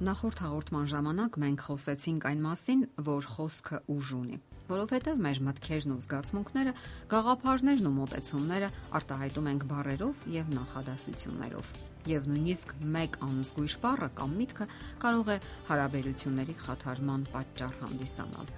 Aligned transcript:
Նախորդ 0.00 0.38
հաղորդման 0.40 0.86
ժամանակ 0.88 1.34
մենք 1.42 1.62
խոսեցինք 1.66 2.26
այն 2.30 2.38
մասին, 2.40 2.84
որ 3.04 3.26
խոսքը 3.34 3.80
ուժ 3.92 4.12
ունի, 4.16 4.38
որովհետև 4.70 5.20
մեր 5.26 5.40
մտքերն 5.44 5.92
ու 5.92 5.96
զգացմունքները, 6.06 6.72
գաղափարներն 7.10 7.90
ու 7.90 7.92
մտածումները 7.98 8.70
արտահայտում 8.96 9.50
ենք 9.52 9.68
բառերով 9.74 10.24
եւ 10.38 10.48
նախադասություններով։ 10.56 11.74
Եվ 12.14 12.32
նույնիսկ 12.32 12.74
մեկ 12.96 13.20
անզգույշ 13.28 13.76
բառը 13.84 14.10
կամ 14.24 14.34
միտքը 14.40 14.70
կարող 15.04 15.30
է 15.36 15.38
հարաբերությունների 15.68 16.58
խաթարման 16.64 17.30
պատճառ 17.36 17.78
հանդիսանալ։ 17.84 18.52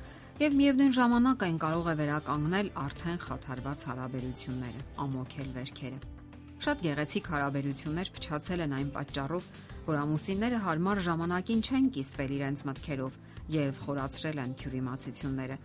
Եվ 0.46 0.58
միևնույն 0.62 0.98
ժամանակ 1.02 1.46
այն 1.50 1.62
կարող 1.66 1.90
է 1.90 1.98
վերականգնել 2.06 2.74
արդեն 2.86 3.22
խաթարված 3.26 3.86
հարաբերությունները, 3.90 4.90
ամոքել 5.10 5.56
վերքերը։ 5.58 6.21
Շատ 6.62 6.82
գեղեցիկ 6.84 7.28
հարաբերություններ 7.32 8.08
փչացել 8.14 8.60
են 8.62 8.74
այն 8.76 8.90
պատճառով, 8.94 9.46
որ 9.82 9.96
ամուսինները 9.98 10.58
հարմար 10.62 10.98
ժամանակին 11.06 11.62
չեն 11.66 11.86
կիսվել 11.96 12.34
իրենց 12.36 12.60
մտքերով 12.68 13.16
եւ 13.50 13.80
խորացրել 13.82 14.38
են 14.42 14.52
թյուրիմացությունները։ 14.60 15.56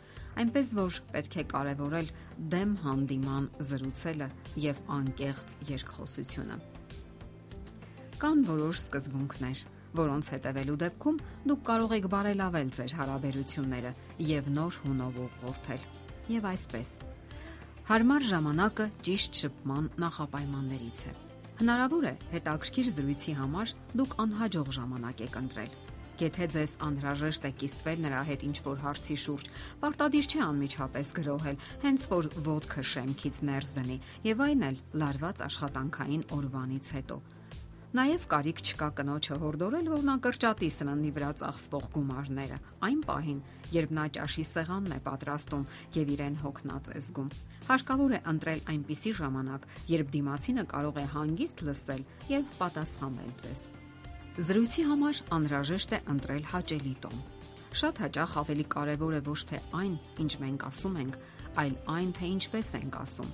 Այնպես 0.41 0.71
որ 0.79 0.97
պետք 1.13 1.37
է 1.37 1.43
կարևորել 1.51 2.09
դեմ 2.53 2.71
հանդիման 2.81 3.45
զրուցելը 3.69 4.29
եւ 4.63 4.81
անկեղծ 4.97 5.53
երկխոսությունը։ 5.69 6.57
Կան 8.17 8.41
որոշ 8.49 8.81
սկզբունքներ, 8.87 9.61
որոնց 10.01 10.31
հետևելու 10.33 10.79
դեպքում 10.81 11.21
դուք 11.51 11.61
կարող 11.69 11.93
եք 11.99 12.09
բարելավել 12.17 12.73
ձեր 12.79 12.97
հարաբերությունները 13.03 13.93
եւ 14.33 14.49
նոր 14.57 14.81
հունով 14.87 15.21
ուղղորդել։ 15.27 15.87
Եվ 16.33 16.51
այսպես 16.55 16.97
Հարմար 17.87 18.23
ժամանակը 18.27 18.85
ճիշտ 19.07 19.37
շփման 19.39 19.85
նախապայմաններից 20.03 20.97
է։ 21.07 21.11
Հնարավոր 21.61 22.07
է 22.09 22.11
հետաքրքիր 22.33 22.89
զրույցի 22.97 23.35
համար 23.37 23.71
դուք 24.01 24.15
անհաջող 24.23 24.71
ժամանակ 24.77 25.23
եք 25.23 25.37
ընտրել։ 25.41 25.77
Եթե 26.19 26.49
ձեզ 26.57 26.73
անհրաժեշտ 26.89 27.47
է 27.47 27.53
կիսվել 27.63 28.03
նրա 28.07 28.25
հետ 28.27 28.43
ինչ-որ 28.49 28.83
հարցի 28.83 29.17
շուրջ, 29.23 29.49
պարտադիր 29.87 30.27
չէ 30.27 30.43
անմիջապես 30.49 31.15
գրոհել, 31.21 31.63
հենց 31.87 32.07
որ 32.11 32.29
ոդկը 32.51 32.87
շեմքից 32.91 33.41
ներս 33.53 33.73
դնի, 33.79 33.97
եւ 34.27 34.45
այն 34.49 34.67
էլ 34.67 34.83
լարված 35.07 35.43
աշխատանքային 35.47 36.27
օրվանից 36.41 36.91
հետո։ 36.97 37.21
Նաև 37.97 38.25
կարիք 38.29 38.59
չկա 38.61 38.87
կնոջը 38.97 39.35
հորդորել, 39.41 39.87
որ 39.89 40.01
նա 40.05 40.13
կրճատի 40.21 40.67
սննդի 40.69 41.11
վրա 41.15 41.29
ծախսվող 41.39 41.85
գումարները։ 41.95 42.57
Այն 42.85 42.99
պահին, 43.07 43.37
երբ 43.73 43.93
նա 43.97 44.03
ճաշի 44.17 44.43
սեղանն 44.49 44.93
է 44.93 44.99
պատրաստում 45.07 45.63
եւ 45.97 46.11
իրեն 46.13 46.35
հոգնած 46.43 46.91
է 46.93 47.01
զգում, 47.07 47.31
հարկավոր 47.69 48.13
է 48.13 48.19
ընտրել 48.33 48.61
այնպիսի 48.73 49.13
ժամանակ, 49.17 49.65
երբ 49.93 50.11
դիմացինը 50.13 50.65
կարող 50.75 50.99
է 51.01 51.05
հանգիստ 51.15 51.63
լսել 51.65 52.03
եւ 52.37 52.51
պատասխանել 52.59 53.31
ձեզ։ 53.41 53.63
Զրույցի 54.45 54.85
համար 54.91 55.21
անհրաժեշտ 55.39 55.95
է 55.97 55.99
ընտրել 56.13 56.45
հաճելի 56.53 56.93
տոն։ 57.07 57.23
Շատ 57.81 58.03
հաճախ 58.03 58.35
ավելի 58.43 58.67
կարևոր 58.77 59.17
է 59.17 59.23
ոչ 59.25 59.39
թե 59.49 59.63
այն, 59.81 59.95
ինչ 60.21 60.31
մենք 60.43 60.67
ասում 60.69 61.01
ենք, 61.01 61.17
այլ 61.65 61.73
այն, 61.97 62.13
թե 62.21 62.29
ինչպես 62.37 62.69
ենք 62.83 62.99
ասում։ 63.07 63.33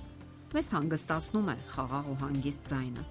Մեզ 0.54 0.72
հանգստացնում 0.78 1.52
է 1.52 1.58
խաղաղ 1.74 2.10
ու 2.14 2.18
հանգիստ 2.24 2.72
ձայնը 2.72 3.04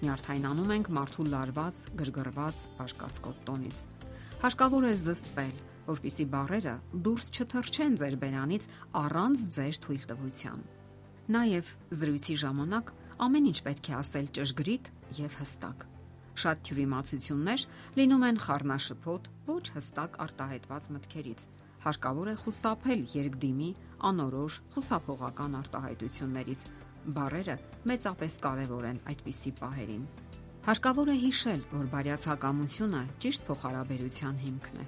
նյարդայնանում 0.00 0.70
ենք 0.76 0.88
մարդու 0.96 1.26
լարված, 1.30 1.82
գրգռված, 2.00 2.62
աշկացկոտ 2.84 3.42
տոնից։ 3.48 3.80
Հարկավոր 4.40 4.86
է 4.88 4.92
զսպել, 5.00 5.56
որpիսի 5.90 6.26
բարերը 6.32 6.74
դուրս 7.04 7.26
չթռչեն 7.36 7.96
ձեր 8.00 8.16
բերանից 8.24 8.66
առանց 9.00 9.44
ձեր 9.56 9.80
թույլտվության։ 9.84 10.62
Նաև 11.36 11.72
զրույցի 12.00 12.36
ժամանակ 12.42 12.92
ամեն 13.26 13.48
ինչ 13.50 13.58
պետք 13.68 13.90
է 13.90 13.94
ասել 14.00 14.30
ճշգրիտ 14.40 14.92
եւ 15.20 15.38
հստակ։ 15.40 15.84
Շատ 16.40 16.62
թյուրիմացություններ 16.66 17.64
լինում 18.00 18.24
են 18.30 18.40
խառնաշփոթ, 18.44 19.28
ոչ 19.50 19.64
հստակ 19.76 20.16
արտահայտված 20.24 20.86
մտքերից։ 20.96 21.44
Հարկավոր 21.80 22.28
է 22.30 22.36
խուսափել 22.44 23.02
երկդիմի, 23.14 23.70
անորոշ, 24.10 24.60
խուսափողական 24.74 25.58
արտահայտություններից, 25.60 26.64
Բարերը 27.00 27.54
մեծապես 27.88 28.34
կարևոր 28.44 28.86
են 28.90 28.98
այդպիսի 29.08 29.50
պահերին։ 29.60 30.02
Հարկավոր 30.66 31.08
է 31.08 31.14
հիշել, 31.22 31.62
որ 31.70 31.86
բարյացակամությունը 31.94 33.00
ճիշտ 33.24 33.46
փոխհարաբերության 33.46 34.42
հիմքն 34.44 34.82
է։ 34.82 34.84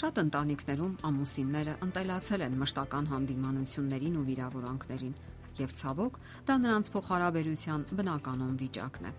Շատ 0.00 0.18
ընտանիքներում 0.24 0.96
ամուսինները 1.08 1.76
ընտելացել 1.86 2.44
են 2.48 2.58
մշտական 2.64 3.10
հանդիմանություններին 3.12 4.18
ու 4.18 4.26
վիրավորանքներին, 4.30 5.14
եւ 5.62 5.76
ցավոք 5.78 6.18
դա 6.50 6.56
նրանց 6.64 6.90
փոխհարաբերության 6.96 7.86
բնականon 7.94 8.58
վիճակն 8.64 9.06
է։ 9.06 9.12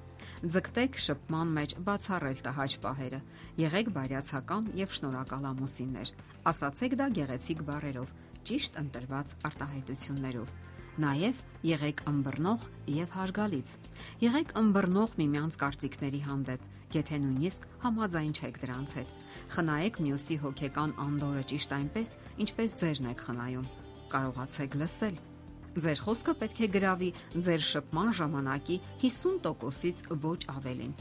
Ձգտեք 0.46 1.02
շփման 1.06 1.56
մեջ 1.58 1.76
բացառել 1.90 2.44
տհաճ 2.50 2.78
պահերը։ 2.86 3.24
Եղեք 3.64 3.92
բարյացակամ 3.98 4.70
եւ 4.84 4.96
շնորհակալ 5.00 5.50
ամուսիններ։ 5.56 6.14
Ասացեք 6.54 6.96
դա 7.02 7.10
գեղեցիկ 7.20 7.66
բառերով, 7.72 8.16
ճիշտ 8.46 8.80
ընտրված 8.86 9.36
արտահայտություններով 9.50 10.56
Նաև 10.96 11.40
եղեք 11.68 12.02
ըմբռնող 12.08 12.62
եւ 12.88 13.16
հարգալից։ 13.18 13.72
Եղեք 14.22 14.54
ըմբռնող 14.62 15.16
միմյանց 15.20 15.58
կարծիքների 15.60 16.22
հանդեպ, 16.24 16.70
եթե 16.96 17.20
նույնիսկ 17.26 17.68
համաձայն 17.84 18.32
չեք 18.40 18.60
դրանց 18.64 18.96
հետ։ 19.02 19.12
Խնայեք 19.58 20.00
մյուսի 20.06 20.38
հոգեկան 20.46 20.96
անդորը 21.10 21.44
ճիշտ 21.52 21.76
այնպես, 21.82 22.16
ինչպես 22.46 22.78
ձերն 22.80 23.12
եք 23.12 23.26
խնայում։ 23.28 23.72
Կարողացեք 24.16 24.80
լսել։ 24.86 25.20
Ձեր 25.76 26.00
խոսքը 26.06 26.34
պետք 26.40 26.60
է 26.64 26.68
գրավի 26.72 27.08
ձեր 27.36 27.64
շփման 27.70 28.14
ժամանակի 28.16 28.76
50%-ից 29.02 30.04
ոչ 30.24 30.38
ավելին։ 30.54 30.94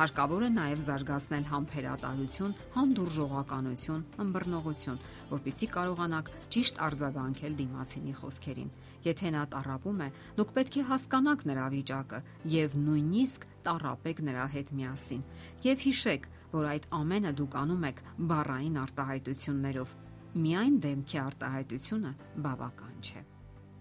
Հարկավոր 0.00 0.44
է 0.46 0.50
նաև 0.54 0.82
զարգացնել 0.84 1.46
համբերատարություն, 1.50 2.52
հանդուրժողականություն, 2.76 4.04
ըմբռնողություն, 4.24 5.00
որpիսի 5.32 5.68
կարողանաք 5.74 6.30
ճիշտ 6.54 6.78
արձագանքել 6.86 7.56
դիմացինի 7.58 8.14
խոսքերին։ 8.20 8.70
Եթե 9.08 9.32
նա 9.34 9.42
տարապում 9.56 10.00
է, 10.06 10.08
դուք 10.38 10.54
պետք 10.60 10.78
է 10.78 10.84
հասկանաք 10.92 11.44
նրա 11.50 11.66
վիճակը 11.74 12.22
եւ 12.54 12.78
նույնիսկ 12.86 13.48
տարապեք 13.66 14.22
նրա 14.30 14.46
հետ 14.54 14.72
միասին։ 14.78 15.26
Եվ 15.66 15.84
հիշեք, 15.90 16.30
որ 16.54 16.70
այդ 16.70 16.88
ամենը 17.00 17.34
դուք 17.42 17.58
անում 17.64 17.84
եք 17.90 18.00
բառային 18.30 18.80
արտահայտություններով։ 18.86 19.98
Միայն 20.46 20.80
դեմքի 20.86 21.22
արտահայտությունը 21.26 22.16
բավական 22.46 22.96
չէ։ 23.04 23.26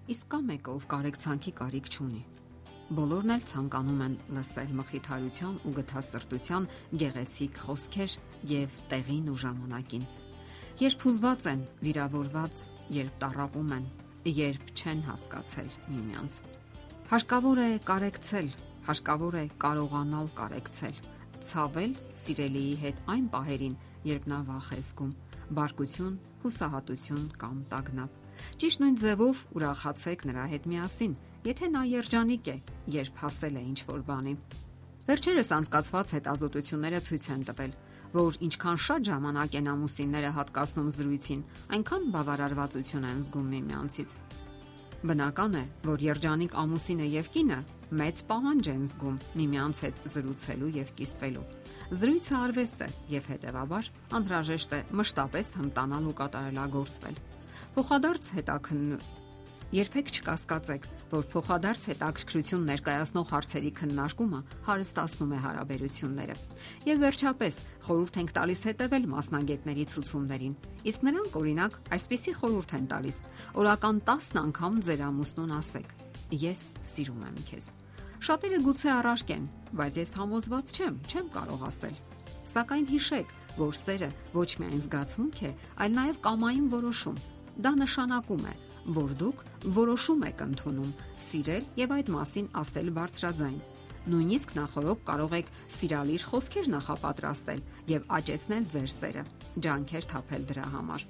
Իսկ 0.09 0.30
կա 0.34 0.38
մեկը, 0.42 0.74
ով 0.74 0.86
կարեկցանքի 0.90 1.52
կարիք 1.59 1.88
չունի 1.94 2.22
Բոլորն 2.97 3.31
էլ 3.36 3.44
ցանկանում 3.46 4.00
են 4.02 4.14
լսել 4.34 4.70
մխիթարության 4.80 5.58
ու 5.70 5.72
գթասրտության 5.78 6.64
գեղեցիկ 7.02 7.59
խոսքեր 7.66 8.14
եւ 8.50 8.78
տեղին 8.90 9.28
ու 9.30 9.36
ժամանակին։ 9.44 10.08
Երբ 10.81 11.06
հուզված 11.06 11.46
են, 11.52 11.62
վիրավորված, 11.86 12.62
երբ 12.96 13.19
տարապում 13.22 13.74
են, 13.78 13.86
երբ 14.40 14.72
չեն 14.74 15.03
հասկացել 15.09 15.69
միմյանց։ 15.94 16.40
Հարկավոր 17.12 17.62
է 17.62 17.69
կարեկցել, 17.92 18.50
հարկավոր 18.90 19.38
է 19.38 19.46
կարողանալ 19.66 20.31
կարեկցել, 20.40 21.03
ցավել 21.52 21.94
սիրելիի 22.24 22.74
հետ 22.88 23.03
այն 23.14 23.30
պահերին, 23.38 23.78
երբ 24.09 24.25
նա 24.34 24.42
վախ 24.50 24.74
է 24.74 24.81
զգում, 24.90 25.14
բարկություն, 25.59 26.18
հուսահատություն 26.42 27.30
կամ 27.46 27.62
տագնապ 27.69 28.18
Ճիշտ 28.62 28.82
նույն 28.84 28.98
ձևով 29.04 29.44
ուրախացեք 29.60 30.26
նրա 30.30 30.46
հետ 30.54 30.66
միասին, 30.72 31.14
եթե 31.50 31.70
նա 31.76 31.84
երջանիկ 31.90 32.50
է, 32.54 32.58
երբ 33.00 33.22
հասել 33.24 33.60
է 33.60 33.64
ինչ 33.70 33.80
որ 33.90 34.02
բանի։ 34.10 34.34
Վերջերս 35.10 35.50
անցկացված 35.58 36.12
հետազոտությունները 36.20 37.00
ցույց 37.10 37.26
են 37.34 37.46
տվել, 37.50 37.72
որ 38.14 38.38
ինչքան 38.46 38.78
շատ 38.86 39.08
ժամանակ 39.10 39.56
են 39.60 39.70
ամուսինները 39.74 40.30
հատկացնում 40.36 40.92
զրույցին, 41.00 41.42
այնքան 41.78 42.06
բավարարվածություն 42.14 43.10
են 43.10 43.20
զգում 43.26 43.50
միմյանցից։ 43.54 44.14
Բնական 45.00 45.54
է, 45.56 45.64
որ 45.88 46.02
երջանիկ 46.04 46.56
ամուսինը 46.60 47.10
եւ 47.16 47.30
կինը 47.34 47.60
մեծ 47.90 48.19
պահանջ 48.30 48.68
են 48.69 48.81
զգում 48.90 49.18
միմյանց 49.40 49.80
հետ 49.86 50.02
զրուցելու 50.13 50.72
եւ 50.75 50.92
կիսվելու։ 51.00 51.46
Զրույցը 52.02 52.36
արվեստ 52.40 52.84
է 52.86 52.90
եւ 53.16 53.30
հետեւաբար 53.34 53.90
անհրաժեշտ 54.19 54.75
է 54.78 54.81
մշտապես 55.00 55.52
հմտանալ 55.58 56.10
ու 56.10 56.16
կատարելագործվել։ 56.19 57.22
Փոխադարձ 57.75 58.27
հետաքնն 58.33 59.01
Երբեք 59.69 60.07
չկասկածեք, 60.10 60.86
որ 61.12 61.25
փոխադարձ 61.30 61.83
հետաքրքրություն 61.92 62.63
ներկայացնող 62.69 63.27
հարցերի 63.30 63.69
քննարկումը 63.77 64.39
հարստացնում 64.66 65.36
է 65.38 65.42
հարաբերությունները։ 65.44 66.38
Եվ 66.89 67.04
վերջապես, 67.06 67.60
խորհուրդ 67.86 68.18
ենք 68.24 68.33
տալիս 68.39 68.63
հետևել 68.69 69.06
մասնագետների 69.13 69.86
ցուցումներին։ 69.94 70.57
Իսկ 70.89 71.06
նրանք 71.06 71.38
օրինակ 71.38 71.77
այսպիսի 72.00 72.33
խորհուրդ 72.42 72.75
են 72.80 72.89
տալիս. 72.89 73.18
օրական 73.62 74.01
10 74.10 74.42
անգամ 74.50 74.81
ձեր 74.89 75.01
ամուսնուն 75.06 75.54
ասեք. 75.62 75.89
Ես 76.50 76.62
սիրում 76.89 77.24
եմ 77.30 77.42
քեզ։ 77.54 77.65
Շատերը 78.25 78.60
գուցե 78.65 78.89
առարկեն, 78.98 79.44
բայց 79.77 79.94
ես 80.01 80.12
համոզված 80.18 80.65
չեմ, 80.74 80.95
չեմ 81.13 81.27
կարող 81.38 81.62
ասել։ 81.69 81.95
Սակայն 82.50 82.86
հիշեք, 82.89 83.33
որ 83.60 83.74
սերը 83.77 84.10
ոչ 84.33 84.50
միայն 84.60 84.81
զգացմունք 84.89 85.44
է, 85.45 85.51
այլ 85.86 85.94
նաև 86.00 86.19
կամային 86.25 86.68
որոշում 86.74 87.19
Դա 87.60 87.74
նշանակում 87.76 88.44
է, 88.48 88.52
որ 88.96 89.10
դուք 89.20 89.42
որոշում 89.76 90.22
եք 90.30 90.42
ընդունում 90.46 90.92
սիրել 91.26 91.66
եւ 91.80 91.94
այդ 91.96 92.12
մասին 92.14 92.46
ասել 92.62 92.92
բարձրաձայն։ 92.96 93.58
Նույնիսկ 94.10 94.54
նախորոք 94.56 95.02
կարող 95.10 95.36
եք 95.40 95.50
սիրալիր 95.76 96.24
խոսքեր 96.30 96.70
նախապատրաստել 96.74 97.62
եւ 97.92 98.08
աճեցնել 98.20 98.70
ձեր 98.74 98.88
սերը, 98.96 99.24
ջանքեր 99.66 100.08
թափել 100.14 100.48
դրա 100.54 100.66
համար։ 100.78 101.06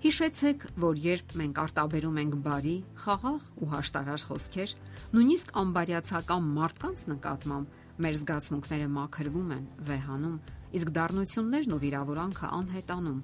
Հիշեցեք, 0.00 0.68
որ 0.84 1.00
երբ 1.04 1.34
մենք 1.40 1.58
արտաբերում 1.64 2.20
ենք 2.20 2.36
բարի, 2.44 2.76
խաղաղ 3.00 3.48
ու 3.60 3.72
հաշտարար 3.72 4.22
խոսքեր, 4.28 4.70
նույնիսկ 5.16 5.50
անբարյացակամ 5.64 6.46
մարդկանց 6.60 7.02
նկատմամբ 7.10 7.74
մեր 8.04 8.14
զգացմունքները 8.20 8.86
մաքրվում 9.00 9.50
են, 9.56 9.66
վեհանում, 9.90 10.38
իսկ 10.80 10.92
դառնություններն 11.00 11.74
ու 11.76 11.80
վիրավորանքը 11.84 12.50
անհետանում։ 12.60 13.20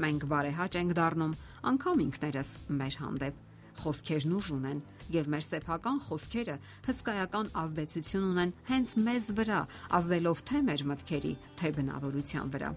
Մենք 0.00 0.28
բարեհաճ 0.32 0.76
ենք 0.82 0.92
դառնում 0.96 1.32
անկամ 1.72 2.04
ինքներս 2.08 2.52
մեր 2.80 3.00
հանդեպ 3.02 3.40
Խոսքերն 3.80 4.34
ուժ 4.36 4.48
ունեն 4.54 4.80
եւ 5.14 5.28
մեր 5.32 5.44
սեփական 5.46 5.98
խոսքերը 6.06 6.56
հսկայական 6.86 7.48
ազդեցություն 7.62 8.26
ունեն 8.28 8.52
հենց 8.68 8.92
մեզ 9.06 9.28
վրա, 9.38 9.60
ազդելով 9.98 10.42
թե 10.50 10.60
մեր 10.68 10.84
մտքերի, 10.92 11.32
թե 11.60 11.72
բնավորության 11.78 12.52
վրա։ 12.52 12.70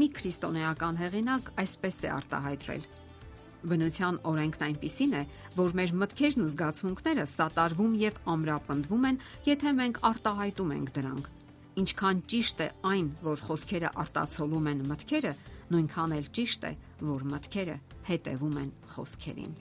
Մի 0.00 0.08
քրիստոնեական 0.16 1.00
հեղինակ 1.02 1.50
այսպես 1.64 1.98
է 2.06 2.12
արտահայտվել. 2.14 2.86
Բնության 3.70 4.20
օրենքն 4.30 4.64
այնպիսին 4.70 5.16
է, 5.18 5.22
որ 5.58 5.74
մեր 5.80 5.90
մտքերն 6.00 6.44
ու 6.46 6.52
զգացմունքները 6.54 7.26
սատարվում 7.34 7.98
եւ 8.00 8.20
ամրապնդվում 8.34 9.08
են, 9.10 9.20
եթե 9.50 9.74
մենք 9.80 10.00
արտահայտում 10.10 10.74
ենք 10.78 10.94
դրանք։ 10.96 11.30
Ինչքան 11.78 12.20
ճիշտ 12.26 12.60
է 12.64 12.68
այն, 12.90 13.08
որ 13.22 13.42
խոսքերը 13.46 13.90
արտացոլում 14.02 14.68
են 14.70 14.80
մտքերը, 14.90 15.32
նույնքան 15.70 16.14
էլ 16.16 16.30
ճիշտ 16.38 16.64
է, 16.66 16.72
որ 17.06 17.26
մտքերը 17.30 17.76
հետևում 18.10 18.56
են 18.62 18.70
խոսքերին։ 18.94 19.52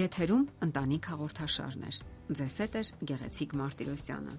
Եթերում 0.00 0.46
ընտանիք 0.66 1.10
հաղորդաշարն 1.12 1.84
է։ 1.86 1.92
Ձեզ 2.40 2.56
հետ 2.62 2.74
է 2.80 2.82
Գեղեցիկ 3.10 3.54
Մարտիրոսյանը։ 3.60 4.34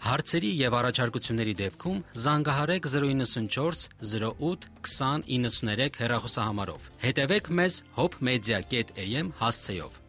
Հարցերի 0.00 0.50
եւ 0.56 0.76
առաջարկությունների 0.78 1.54
դեպքում 1.58 1.98
զանգահարեք 2.24 2.86
094 2.92 3.82
08 4.00 4.68
2093 4.88 6.00
հեռախոսահամարով։ 6.00 6.88
Հետևեք 7.04 7.50
մեզ 7.60 7.80
hopmedia.am 8.00 9.34
հասցեով։ 9.44 9.99